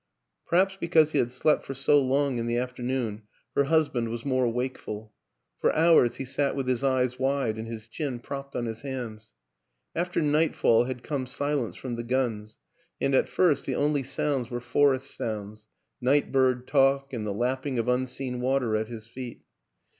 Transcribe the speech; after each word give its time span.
Perhaps 0.47 0.77
because 0.79 1.11
he 1.11 1.19
had 1.19 1.29
slept 1.29 1.63
for 1.63 1.75
so 1.75 2.01
long 2.01 2.39
in 2.39 2.47
the 2.47 2.57
afternoon 2.57 3.21
her 3.53 3.65
husband 3.65 4.09
was 4.09 4.25
more 4.25 4.47
wakeful; 4.51 5.13
for 5.59 5.71
hours 5.75 6.15
he 6.15 6.25
sat 6.25 6.55
with 6.55 6.67
his 6.67 6.83
eyes 6.83 7.19
wide 7.19 7.59
and 7.59 7.67
his 7.67 7.87
chin 7.87 8.17
propped 8.17 8.55
on 8.55 8.65
his 8.65 8.81
hands. 8.81 9.31
After 9.93 10.19
nightfall 10.19 10.85
had 10.85 11.03
come 11.03 11.27
silence 11.27 11.75
from 11.75 11.97
the 11.97 12.03
guns 12.03 12.57
and 12.99 13.13
at 13.13 13.27
first 13.29 13.67
the 13.67 13.75
only 13.75 14.01
sounds 14.01 14.49
were 14.49 14.59
forest 14.59 15.15
sounds 15.15 15.67
night 16.01 16.31
bird 16.31 16.65
talk 16.67 17.13
and 17.13 17.23
the 17.27 17.31
lap 17.31 17.61
ping 17.61 17.77
of 17.77 17.87
unseen 17.87 18.39
water 18.41 18.75
at 18.75 18.87
his 18.87 19.05
feet. 19.05 19.43